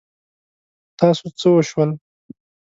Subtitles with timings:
[0.85, 1.89] په تاسو څه وشول؟